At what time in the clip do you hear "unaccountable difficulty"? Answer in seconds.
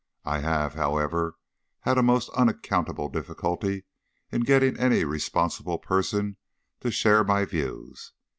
2.31-3.83